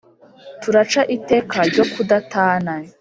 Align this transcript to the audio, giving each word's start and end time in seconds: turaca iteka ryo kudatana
turaca 0.61 1.01
iteka 1.17 1.57
ryo 1.69 1.83
kudatana 1.91 2.73